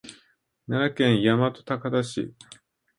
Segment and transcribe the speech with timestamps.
[0.67, 2.33] 奈良県大和高田市